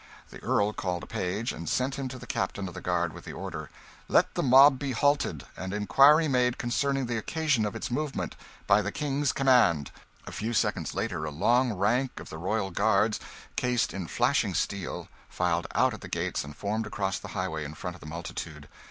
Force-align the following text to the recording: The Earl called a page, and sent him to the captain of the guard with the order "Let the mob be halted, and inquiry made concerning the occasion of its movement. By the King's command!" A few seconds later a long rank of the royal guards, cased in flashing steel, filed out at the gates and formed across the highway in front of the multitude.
The 0.31 0.41
Earl 0.41 0.73
called 0.73 1.03
a 1.03 1.05
page, 1.05 1.51
and 1.51 1.69
sent 1.69 1.93
him 1.93 2.07
to 2.07 2.17
the 2.17 2.25
captain 2.25 2.67
of 2.67 2.73
the 2.73 2.81
guard 2.81 3.13
with 3.13 3.23
the 3.23 3.33
order 3.33 3.69
"Let 4.07 4.33
the 4.33 4.41
mob 4.41 4.79
be 4.79 4.93
halted, 4.93 5.43
and 5.55 5.75
inquiry 5.75 6.27
made 6.27 6.57
concerning 6.57 7.05
the 7.05 7.19
occasion 7.19 7.67
of 7.67 7.75
its 7.75 7.91
movement. 7.91 8.35
By 8.65 8.81
the 8.81 8.91
King's 8.91 9.31
command!" 9.31 9.91
A 10.25 10.31
few 10.31 10.53
seconds 10.55 10.95
later 10.95 11.23
a 11.23 11.29
long 11.29 11.73
rank 11.73 12.19
of 12.19 12.29
the 12.31 12.39
royal 12.39 12.71
guards, 12.71 13.19
cased 13.55 13.93
in 13.93 14.07
flashing 14.07 14.55
steel, 14.55 15.07
filed 15.29 15.67
out 15.75 15.93
at 15.93 16.01
the 16.01 16.07
gates 16.09 16.43
and 16.43 16.57
formed 16.57 16.87
across 16.87 17.19
the 17.19 17.27
highway 17.37 17.63
in 17.63 17.75
front 17.75 17.95
of 17.95 17.99
the 17.99 18.07
multitude. 18.07 18.67